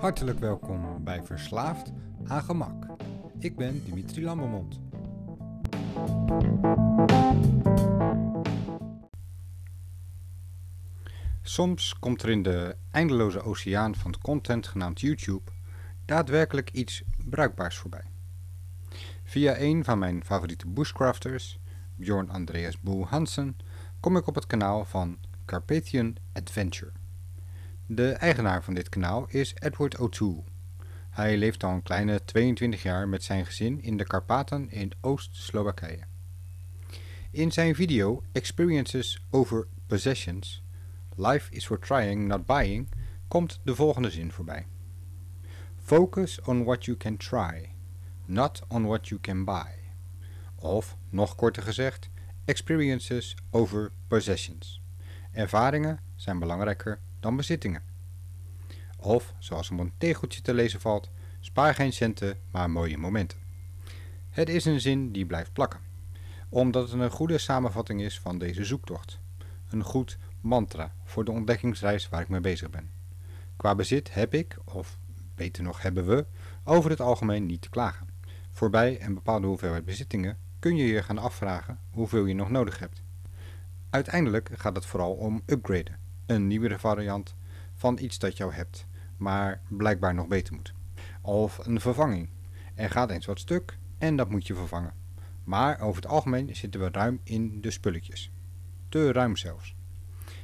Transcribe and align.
Hartelijk 0.00 0.38
welkom 0.38 1.04
bij 1.04 1.22
Verslaafd 1.22 1.92
aan 2.26 2.42
Gemak. 2.42 2.86
Ik 3.38 3.56
ben 3.56 3.84
Dimitri 3.84 4.24
Lambermond. 4.24 4.80
Soms 11.42 11.98
komt 11.98 12.22
er 12.22 12.28
in 12.28 12.42
de 12.42 12.76
eindeloze 12.90 13.40
oceaan 13.40 13.94
van 13.94 14.14
content 14.22 14.66
genaamd 14.66 15.00
YouTube 15.00 15.50
daadwerkelijk 16.04 16.70
iets 16.70 17.02
bruikbaars 17.28 17.76
voorbij. 17.76 18.04
Via 19.24 19.58
een 19.58 19.84
van 19.84 19.98
mijn 19.98 20.24
favoriete 20.24 20.68
bushcrafters, 20.68 21.58
Bjorn 21.94 22.30
Andreas 22.30 22.80
Boel 22.80 23.06
Hansen, 23.06 23.56
kom 24.00 24.16
ik 24.16 24.26
op 24.26 24.34
het 24.34 24.46
kanaal 24.46 24.84
van 24.84 25.18
Carpathian 25.44 26.16
Adventure. 26.32 26.99
De 27.92 28.12
eigenaar 28.12 28.62
van 28.62 28.74
dit 28.74 28.88
kanaal 28.88 29.26
is 29.28 29.54
Edward 29.54 29.98
O'Toole. 29.98 30.42
Hij 31.10 31.36
leeft 31.36 31.64
al 31.64 31.70
een 31.70 31.82
kleine 31.82 32.24
22 32.24 32.82
jaar 32.82 33.08
met 33.08 33.22
zijn 33.22 33.46
gezin 33.46 33.82
in 33.82 33.96
de 33.96 34.04
Karpaten 34.04 34.70
in 34.70 34.92
Oost-Slowakije. 35.00 36.02
In 37.30 37.52
zijn 37.52 37.74
video 37.74 38.22
Experiences 38.32 39.26
over 39.30 39.66
Possessions, 39.86 40.62
Life 41.16 41.52
is 41.52 41.66
for 41.66 41.78
trying, 41.78 42.26
not 42.26 42.46
buying, 42.46 42.88
komt 43.28 43.60
de 43.64 43.74
volgende 43.74 44.10
zin 44.10 44.32
voorbij. 44.32 44.66
Focus 45.76 46.40
on 46.40 46.64
what 46.64 46.84
you 46.84 46.96
can 46.96 47.16
try, 47.16 47.74
not 48.24 48.62
on 48.68 48.86
what 48.86 49.08
you 49.08 49.20
can 49.20 49.44
buy. 49.44 49.70
Of, 50.54 50.96
nog 51.08 51.34
korter 51.34 51.62
gezegd, 51.62 52.10
experiences 52.44 53.36
over 53.50 53.92
possessions. 54.06 54.82
Ervaringen 55.32 56.00
zijn 56.14 56.38
belangrijker 56.38 57.00
dan 57.20 57.36
bezittingen. 57.36 57.82
Of, 58.96 59.34
zoals 59.38 59.70
op 59.70 59.78
een 59.78 59.92
tegeltje 59.98 60.40
te 60.40 60.54
lezen 60.54 60.80
valt, 60.80 61.10
spaar 61.40 61.74
geen 61.74 61.92
centen, 61.92 62.38
maar 62.50 62.70
mooie 62.70 62.98
momenten. 62.98 63.38
Het 64.30 64.48
is 64.48 64.64
een 64.64 64.80
zin 64.80 65.12
die 65.12 65.26
blijft 65.26 65.52
plakken, 65.52 65.80
omdat 66.48 66.90
het 66.90 67.00
een 67.00 67.10
goede 67.10 67.38
samenvatting 67.38 68.00
is 68.00 68.20
van 68.20 68.38
deze 68.38 68.64
zoektocht. 68.64 69.18
Een 69.68 69.84
goed 69.84 70.18
mantra 70.40 70.94
voor 71.04 71.24
de 71.24 71.30
ontdekkingsreis 71.30 72.08
waar 72.08 72.20
ik 72.20 72.28
mee 72.28 72.40
bezig 72.40 72.70
ben. 72.70 72.90
Qua 73.56 73.74
bezit 73.74 74.14
heb 74.14 74.34
ik, 74.34 74.58
of 74.64 74.98
beter 75.34 75.62
nog 75.62 75.82
hebben 75.82 76.06
we, 76.06 76.26
over 76.64 76.90
het 76.90 77.00
algemeen 77.00 77.46
niet 77.46 77.62
te 77.62 77.70
klagen. 77.70 78.08
Voorbij 78.50 79.02
een 79.02 79.14
bepaalde 79.14 79.46
hoeveelheid 79.46 79.84
bezittingen 79.84 80.38
kun 80.58 80.76
je 80.76 80.86
je 80.86 81.02
gaan 81.02 81.18
afvragen 81.18 81.78
hoeveel 81.90 82.24
je 82.24 82.34
nog 82.34 82.50
nodig 82.50 82.78
hebt. 82.78 83.02
Uiteindelijk 83.90 84.50
gaat 84.52 84.76
het 84.76 84.86
vooral 84.86 85.12
om 85.12 85.42
upgraden, 85.46 85.98
een 86.30 86.46
nieuwere 86.46 86.78
variant 86.78 87.34
van 87.74 87.98
iets 87.98 88.18
dat 88.18 88.36
jou 88.36 88.52
hebt, 88.52 88.86
maar 89.16 89.60
blijkbaar 89.68 90.14
nog 90.14 90.26
beter 90.26 90.54
moet. 90.54 90.74
Of 91.20 91.66
een 91.66 91.80
vervanging. 91.80 92.28
Er 92.74 92.90
gaat 92.90 93.10
eens 93.10 93.26
wat 93.26 93.38
stuk 93.38 93.78
en 93.98 94.16
dat 94.16 94.30
moet 94.30 94.46
je 94.46 94.54
vervangen. 94.54 94.94
Maar 95.44 95.80
over 95.80 96.02
het 96.02 96.10
algemeen 96.10 96.56
zitten 96.56 96.80
we 96.80 96.88
ruim 96.90 97.20
in 97.22 97.60
de 97.60 97.70
spulletjes. 97.70 98.30
Te 98.88 99.12
ruim 99.12 99.36
zelfs. 99.36 99.74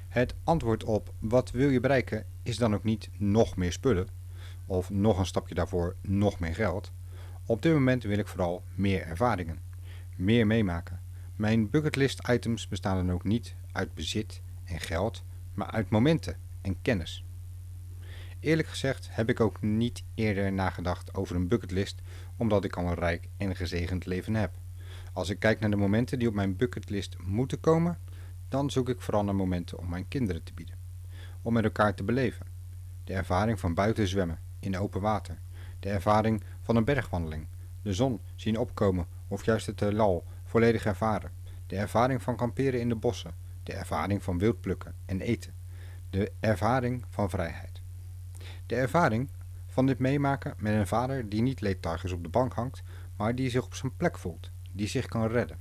Het 0.08 0.34
antwoord 0.44 0.84
op 0.84 1.14
wat 1.18 1.50
wil 1.50 1.68
je 1.68 1.80
bereiken 1.80 2.26
is 2.42 2.56
dan 2.56 2.74
ook 2.74 2.84
niet 2.84 3.10
nog 3.16 3.56
meer 3.56 3.72
spullen, 3.72 4.08
of 4.66 4.90
nog 4.90 5.18
een 5.18 5.26
stapje 5.26 5.54
daarvoor 5.54 5.96
nog 6.00 6.38
meer 6.38 6.54
geld. 6.54 6.92
Op 7.46 7.62
dit 7.62 7.72
moment 7.72 8.02
wil 8.02 8.18
ik 8.18 8.28
vooral 8.28 8.62
meer 8.74 9.02
ervaringen, 9.02 9.58
meer 10.16 10.46
meemaken. 10.46 11.00
Mijn 11.36 11.70
bucketlist 11.70 12.28
items 12.28 12.68
bestaan 12.68 12.96
dan 12.96 13.14
ook 13.14 13.24
niet 13.24 13.54
uit 13.72 13.94
bezit 13.94 14.40
en 14.64 14.80
geld, 14.80 15.24
maar 15.56 15.70
uit 15.70 15.90
momenten 15.90 16.36
en 16.60 16.82
kennis. 16.82 17.24
Eerlijk 18.40 18.68
gezegd 18.68 19.08
heb 19.10 19.28
ik 19.28 19.40
ook 19.40 19.62
niet 19.62 20.02
eerder 20.14 20.52
nagedacht 20.52 21.14
over 21.14 21.36
een 21.36 21.48
bucketlist, 21.48 22.02
omdat 22.36 22.64
ik 22.64 22.76
al 22.76 22.86
een 22.86 22.94
rijk 22.94 23.28
en 23.36 23.56
gezegend 23.56 24.06
leven 24.06 24.34
heb. 24.34 24.54
Als 25.12 25.28
ik 25.28 25.38
kijk 25.38 25.60
naar 25.60 25.70
de 25.70 25.76
momenten 25.76 26.18
die 26.18 26.28
op 26.28 26.34
mijn 26.34 26.56
bucketlist 26.56 27.16
moeten 27.22 27.60
komen, 27.60 27.98
dan 28.48 28.70
zoek 28.70 28.88
ik 28.88 29.00
vooral 29.00 29.24
naar 29.24 29.34
momenten 29.34 29.78
om 29.78 29.88
mijn 29.88 30.08
kinderen 30.08 30.42
te 30.42 30.54
bieden. 30.54 30.76
Om 31.42 31.52
met 31.52 31.64
elkaar 31.64 31.94
te 31.94 32.04
beleven. 32.04 32.46
De 33.04 33.12
ervaring 33.12 33.60
van 33.60 33.74
buiten 33.74 34.08
zwemmen, 34.08 34.38
in 34.60 34.78
open 34.78 35.00
water. 35.00 35.38
De 35.80 35.88
ervaring 35.88 36.42
van 36.62 36.76
een 36.76 36.84
bergwandeling. 36.84 37.46
De 37.82 37.92
zon 37.92 38.20
zien 38.34 38.58
opkomen 38.58 39.06
of 39.28 39.44
juist 39.44 39.66
het 39.66 39.80
lal 39.80 40.24
volledig 40.44 40.84
ervaren. 40.84 41.30
De 41.66 41.76
ervaring 41.76 42.22
van 42.22 42.36
kamperen 42.36 42.80
in 42.80 42.88
de 42.88 42.94
bossen. 42.94 43.34
De 43.66 43.72
ervaring 43.72 44.22
van 44.22 44.38
wildplukken 44.38 44.94
en 45.06 45.20
eten. 45.20 45.54
De 46.10 46.32
ervaring 46.40 47.04
van 47.08 47.30
vrijheid. 47.30 47.82
De 48.66 48.74
ervaring 48.74 49.30
van 49.66 49.86
dit 49.86 49.98
meemaken 49.98 50.54
met 50.58 50.74
een 50.74 50.86
vader 50.86 51.28
die 51.28 51.42
niet 51.42 51.60
leedtargisch 51.60 52.12
op 52.12 52.22
de 52.22 52.28
bank 52.28 52.52
hangt, 52.52 52.82
maar 53.16 53.34
die 53.34 53.50
zich 53.50 53.64
op 53.64 53.74
zijn 53.74 53.96
plek 53.96 54.18
voelt, 54.18 54.50
die 54.72 54.86
zich 54.86 55.06
kan 55.06 55.26
redden. 55.26 55.58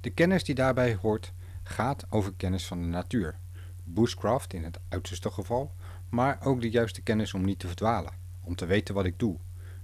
De 0.00 0.10
kennis 0.10 0.44
die 0.44 0.54
daarbij 0.54 0.94
hoort 0.94 1.32
gaat 1.62 2.06
over 2.10 2.32
kennis 2.36 2.66
van 2.66 2.82
de 2.82 2.88
natuur, 2.88 3.38
bushcraft 3.84 4.52
in 4.52 4.64
het 4.64 4.80
uiterste 4.88 5.30
geval, 5.30 5.74
maar 6.08 6.38
ook 6.42 6.60
de 6.60 6.70
juiste 6.70 7.02
kennis 7.02 7.34
om 7.34 7.44
niet 7.44 7.58
te 7.58 7.66
verdwalen, 7.66 8.12
om 8.40 8.54
te 8.54 8.66
weten 8.66 8.94
wat 8.94 9.04
ik 9.04 9.18
doe, 9.18 9.38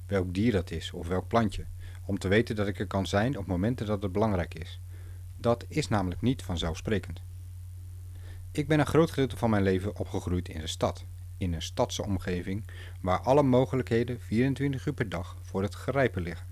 welk 0.06 0.34
dier 0.34 0.53
dat 0.53 0.71
is 0.71 0.93
of 0.93 1.09
welk 1.09 1.28
plantje, 1.28 1.66
om 2.05 2.19
te 2.19 2.28
weten 2.28 2.56
dat 2.56 2.66
ik 2.66 2.78
er 2.78 2.87
kan 2.87 3.06
zijn 3.06 3.38
op 3.38 3.47
momenten 3.47 3.87
dat 3.87 4.03
het 4.03 4.12
belangrijk 4.12 4.55
is. 4.55 4.81
Dat 5.44 5.65
is 5.69 5.88
namelijk 5.88 6.21
niet 6.21 6.43
vanzelfsprekend. 6.43 7.22
Ik 8.50 8.69
ben 8.69 8.81
een 8.81 8.87
groot 8.87 9.10
gedeelte 9.10 9.37
van 9.37 9.50
mijn 9.50 9.62
leven 9.62 9.99
opgegroeid 9.99 10.49
in 10.49 10.60
de 10.60 10.66
stad, 10.66 11.05
in 11.37 11.53
een 11.53 11.62
stadse 11.62 12.05
omgeving 12.05 12.66
waar 13.00 13.21
alle 13.21 13.43
mogelijkheden 13.43 14.21
24 14.21 14.87
uur 14.87 14.93
per 14.93 15.09
dag 15.09 15.37
voor 15.43 15.62
het 15.62 15.75
grijpen 15.75 16.22
liggen. 16.22 16.47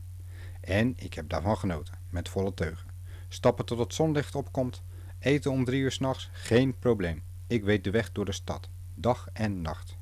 En 0.60 0.92
ik 0.97 1.14
heb 1.14 1.28
daarvan 1.28 1.56
genoten, 1.56 1.98
met 2.10 2.28
volle 2.28 2.54
teugen. 2.54 2.88
Stappen 3.28 3.64
tot 3.64 3.78
het 3.78 3.94
zonlicht 3.94 4.34
opkomt, 4.34 4.82
eten 5.19 5.50
om 5.50 5.64
drie 5.64 5.80
uur 5.80 5.92
s'nachts, 5.92 6.30
geen 6.32 6.78
probleem. 6.78 7.22
Ik 7.47 7.64
weet 7.64 7.84
de 7.84 7.91
weg 7.91 8.12
door 8.12 8.24
de 8.24 8.32
stad, 8.32 8.69
dag 8.94 9.28
en 9.32 9.62
nacht. 9.62 9.97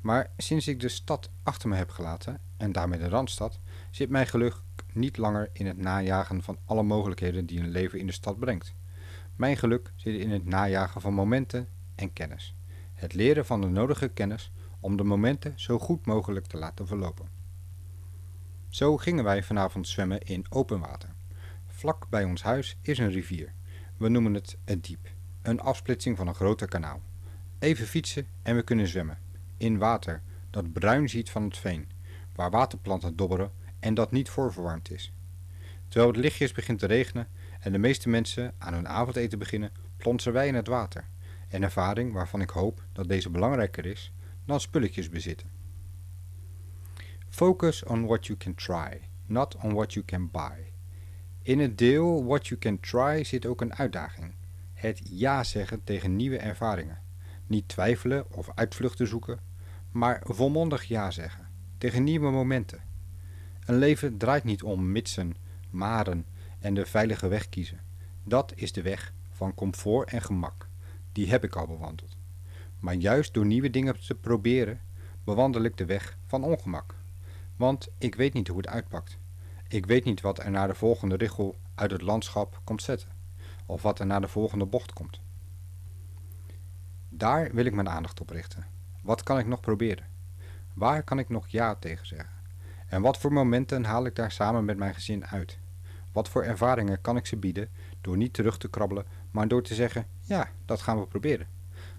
Maar 0.00 0.30
sinds 0.36 0.68
ik 0.68 0.80
de 0.80 0.88
stad 0.88 1.30
achter 1.42 1.68
me 1.68 1.76
heb 1.76 1.90
gelaten, 1.90 2.40
en 2.56 2.72
daarmee 2.72 2.98
de 2.98 3.08
Randstad, 3.08 3.60
zit 3.90 4.10
mijn 4.10 4.26
geluk 4.26 4.62
niet 4.94 5.16
langer 5.16 5.50
in 5.52 5.66
het 5.66 5.76
najagen 5.76 6.42
van 6.42 6.58
alle 6.64 6.82
mogelijkheden 6.82 7.46
die 7.46 7.60
een 7.60 7.70
leven 7.70 7.98
in 7.98 8.06
de 8.06 8.12
stad 8.12 8.38
brengt. 8.38 8.74
Mijn 9.36 9.56
geluk 9.56 9.92
zit 9.96 10.20
in 10.20 10.30
het 10.30 10.44
najagen 10.44 11.00
van 11.00 11.14
momenten 11.14 11.68
en 11.94 12.12
kennis. 12.12 12.54
Het 12.94 13.14
leren 13.14 13.46
van 13.46 13.60
de 13.60 13.66
nodige 13.66 14.08
kennis 14.08 14.52
om 14.80 14.96
de 14.96 15.04
momenten 15.04 15.52
zo 15.56 15.78
goed 15.78 16.06
mogelijk 16.06 16.46
te 16.46 16.56
laten 16.56 16.86
verlopen. 16.86 17.28
Zo 18.68 18.96
gingen 18.96 19.24
wij 19.24 19.42
vanavond 19.42 19.88
zwemmen 19.88 20.20
in 20.20 20.46
open 20.48 20.80
water. 20.80 21.08
Vlak 21.66 22.08
bij 22.08 22.24
ons 22.24 22.42
huis 22.42 22.76
is 22.82 22.98
een 22.98 23.10
rivier. 23.10 23.52
We 23.96 24.08
noemen 24.08 24.34
het 24.34 24.58
het 24.64 24.84
diep, 24.84 25.08
een 25.42 25.60
afsplitsing 25.60 26.16
van 26.16 26.26
een 26.26 26.34
groter 26.34 26.68
kanaal. 26.68 27.00
Even 27.58 27.86
fietsen 27.86 28.26
en 28.42 28.56
we 28.56 28.62
kunnen 28.62 28.86
zwemmen. 28.86 29.18
In 29.56 29.78
water 29.78 30.22
dat 30.50 30.72
bruin 30.72 31.08
ziet 31.08 31.30
van 31.30 31.42
het 31.42 31.56
veen, 31.56 31.88
waar 32.34 32.50
waterplanten 32.50 33.16
dobberen 33.16 33.52
en 33.80 33.94
dat 33.94 34.10
niet 34.10 34.28
voorverwarmd 34.28 34.90
is. 34.90 35.12
Terwijl 35.88 36.12
het 36.12 36.20
lichtjes 36.20 36.52
begint 36.52 36.78
te 36.78 36.86
regenen 36.86 37.28
en 37.60 37.72
de 37.72 37.78
meeste 37.78 38.08
mensen 38.08 38.54
aan 38.58 38.74
hun 38.74 38.88
avondeten 38.88 39.38
beginnen, 39.38 39.72
plonsen 39.96 40.32
wij 40.32 40.48
in 40.48 40.54
het 40.54 40.66
water. 40.66 41.04
Een 41.48 41.62
ervaring 41.62 42.12
waarvan 42.12 42.40
ik 42.40 42.50
hoop 42.50 42.82
dat 42.92 43.08
deze 43.08 43.30
belangrijker 43.30 43.86
is 43.86 44.12
dan 44.44 44.60
spulletjes 44.60 45.08
bezitten. 45.08 45.50
Focus 47.28 47.84
on 47.84 48.06
what 48.06 48.26
you 48.26 48.38
can 48.38 48.54
try, 48.54 49.00
not 49.26 49.56
on 49.56 49.74
what 49.74 49.92
you 49.92 50.04
can 50.04 50.30
buy. 50.30 50.72
In 51.42 51.58
het 51.58 51.78
deel 51.78 52.24
What 52.24 52.46
You 52.46 52.60
Can 52.60 52.80
Try 52.80 53.24
zit 53.24 53.46
ook 53.46 53.60
een 53.60 53.74
uitdaging. 53.74 54.34
Het 54.74 55.00
ja 55.04 55.44
zeggen 55.44 55.84
tegen 55.84 56.16
nieuwe 56.16 56.38
ervaringen. 56.38 56.98
Niet 57.46 57.68
twijfelen 57.68 58.32
of 58.32 58.50
uitvluchten 58.54 59.06
zoeken, 59.06 59.40
maar 59.90 60.20
volmondig 60.24 60.84
ja 60.84 61.10
zeggen. 61.10 61.48
Tegen 61.78 62.04
nieuwe 62.04 62.30
momenten. 62.30 62.89
Een 63.70 63.78
leven 63.78 64.16
draait 64.16 64.44
niet 64.44 64.62
om 64.62 64.92
mitsen, 64.92 65.36
maren 65.70 66.26
en 66.58 66.74
de 66.74 66.86
veilige 66.86 67.28
weg 67.28 67.48
kiezen. 67.48 67.80
Dat 68.24 68.52
is 68.54 68.72
de 68.72 68.82
weg 68.82 69.12
van 69.30 69.54
comfort 69.54 70.10
en 70.10 70.22
gemak. 70.22 70.68
Die 71.12 71.30
heb 71.30 71.44
ik 71.44 71.56
al 71.56 71.66
bewandeld. 71.66 72.16
Maar 72.78 72.94
juist 72.94 73.34
door 73.34 73.46
nieuwe 73.46 73.70
dingen 73.70 74.00
te 74.00 74.14
proberen, 74.14 74.80
bewandel 75.24 75.62
ik 75.62 75.76
de 75.76 75.84
weg 75.84 76.18
van 76.26 76.44
ongemak. 76.44 76.94
Want 77.56 77.88
ik 77.98 78.14
weet 78.14 78.32
niet 78.32 78.48
hoe 78.48 78.56
het 78.56 78.66
uitpakt. 78.66 79.18
Ik 79.68 79.86
weet 79.86 80.04
niet 80.04 80.20
wat 80.20 80.38
er 80.38 80.50
na 80.50 80.66
de 80.66 80.74
volgende 80.74 81.16
richel 81.16 81.58
uit 81.74 81.90
het 81.90 82.02
landschap 82.02 82.60
komt 82.64 82.82
zetten, 82.82 83.08
of 83.66 83.82
wat 83.82 83.98
er 83.98 84.06
na 84.06 84.20
de 84.20 84.28
volgende 84.28 84.66
bocht 84.66 84.92
komt. 84.92 85.20
Daar 87.08 87.54
wil 87.54 87.64
ik 87.64 87.74
mijn 87.74 87.88
aandacht 87.88 88.20
op 88.20 88.30
richten. 88.30 88.66
Wat 89.02 89.22
kan 89.22 89.38
ik 89.38 89.46
nog 89.46 89.60
proberen? 89.60 90.06
Waar 90.74 91.02
kan 91.02 91.18
ik 91.18 91.28
nog 91.28 91.48
ja 91.48 91.74
tegen 91.74 92.06
zeggen? 92.06 92.39
En 92.90 93.02
wat 93.02 93.18
voor 93.18 93.32
momenten 93.32 93.84
haal 93.84 94.06
ik 94.06 94.14
daar 94.14 94.32
samen 94.32 94.64
met 94.64 94.76
mijn 94.76 94.94
gezin 94.94 95.26
uit? 95.26 95.58
Wat 96.12 96.28
voor 96.28 96.42
ervaringen 96.42 97.00
kan 97.00 97.16
ik 97.16 97.26
ze 97.26 97.36
bieden 97.36 97.68
door 98.00 98.16
niet 98.16 98.32
terug 98.32 98.58
te 98.58 98.68
krabbelen, 98.68 99.04
maar 99.30 99.48
door 99.48 99.62
te 99.62 99.74
zeggen: 99.74 100.06
ja, 100.20 100.48
dat 100.64 100.80
gaan 100.80 101.00
we 101.00 101.06
proberen? 101.06 101.46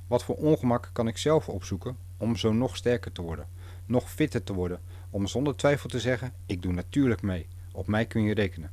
Wat 0.08 0.24
voor 0.24 0.36
ongemak 0.36 0.90
kan 0.94 1.08
ik 1.08 1.18
zelf 1.18 1.50
opzoeken 1.50 1.98
om 2.18 2.36
zo 2.36 2.54
nog 2.54 2.78
sterker 2.78 3.12
te 3.12 3.22
worden, 3.22 3.48
nog 3.86 4.12
fitter 4.12 4.44
te 4.44 4.54
worden, 4.54 4.80
om 5.10 5.28
zonder 5.28 5.56
twijfel 5.56 5.90
te 5.90 6.00
zeggen: 6.00 6.34
ik 6.46 6.62
doe 6.62 6.74
natuurlijk 6.74 7.22
mee, 7.22 7.48
op 7.72 7.88
mij 7.88 8.06
kun 8.06 8.24
je 8.24 8.34
rekenen. 8.34 8.72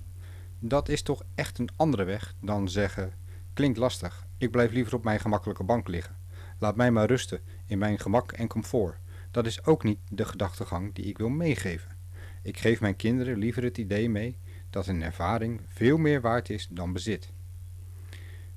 Dat 0.58 0.88
is 0.88 1.02
toch 1.02 1.22
echt 1.34 1.58
een 1.58 1.70
andere 1.76 2.04
weg 2.04 2.34
dan 2.40 2.68
zeggen: 2.68 3.12
klinkt 3.52 3.78
lastig, 3.78 4.26
ik 4.38 4.50
blijf 4.50 4.72
liever 4.72 4.94
op 4.94 5.04
mijn 5.04 5.20
gemakkelijke 5.20 5.64
bank 5.64 5.88
liggen. 5.88 6.16
Laat 6.58 6.76
mij 6.76 6.90
maar 6.90 7.06
rusten 7.06 7.40
in 7.66 7.78
mijn 7.78 7.98
gemak 7.98 8.32
en 8.32 8.48
comfort. 8.48 8.98
Dat 9.30 9.46
is 9.46 9.64
ook 9.64 9.84
niet 9.84 9.98
de 10.08 10.24
gedachtegang 10.24 10.94
die 10.94 11.04
ik 11.04 11.18
wil 11.18 11.28
meegeven. 11.28 11.97
Ik 12.42 12.58
geef 12.58 12.80
mijn 12.80 12.96
kinderen 12.96 13.38
liever 13.38 13.62
het 13.62 13.78
idee 13.78 14.10
mee 14.10 14.38
dat 14.70 14.86
een 14.86 15.02
ervaring 15.02 15.60
veel 15.66 15.96
meer 15.96 16.20
waard 16.20 16.50
is 16.50 16.68
dan 16.70 16.92
bezit. 16.92 17.32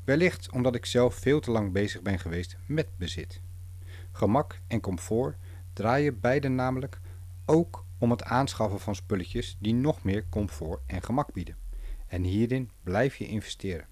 Wellicht 0.03 0.51
omdat 0.51 0.75
ik 0.75 0.85
zelf 0.85 1.15
veel 1.15 1.39
te 1.39 1.51
lang 1.51 1.71
bezig 1.71 2.01
ben 2.01 2.19
geweest 2.19 2.57
met 2.65 2.87
bezit. 2.97 3.41
Gemak 4.11 4.59
en 4.67 4.79
comfort 4.79 5.37
draaien 5.73 6.19
beide 6.19 6.47
namelijk 6.47 6.99
ook 7.45 7.85
om 7.97 8.11
het 8.11 8.23
aanschaffen 8.23 8.79
van 8.79 8.95
spulletjes 8.95 9.57
die 9.59 9.73
nog 9.73 10.03
meer 10.03 10.25
comfort 10.29 10.81
en 10.85 11.01
gemak 11.01 11.33
bieden. 11.33 11.55
En 12.07 12.23
hierin 12.23 12.71
blijf 12.83 13.15
je 13.15 13.27
investeren. 13.27 13.87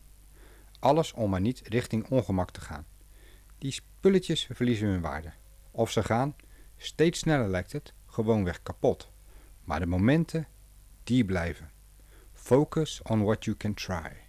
Alles 0.80 1.13
om 1.13 1.30
maar 1.30 1.41
niet 1.41 1.62
richting 1.63 2.07
ongemak 2.09 2.51
te 2.51 2.62
gaan. 2.62 2.86
Die 3.57 3.71
spulletjes 3.71 4.50
verliezen 4.51 4.88
hun 4.88 5.01
waarde. 5.01 5.31
Of 5.71 5.91
ze 5.91 6.03
gaan, 6.03 6.36
steeds 6.77 7.19
sneller 7.19 7.50
lijkt 7.50 7.71
het, 7.71 7.94
gewoonweg 8.06 8.63
kapot. 8.63 9.12
Maar 9.69 9.80
de 9.80 9.86
momenten, 9.86 10.48
die 11.04 11.25
blijven. 11.25 11.71
Focus 12.33 13.01
on 13.01 13.24
what 13.24 13.45
you 13.45 13.57
can 13.57 13.74
try. 13.74 14.28